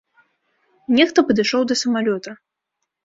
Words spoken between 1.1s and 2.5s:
падышоў да самалёта.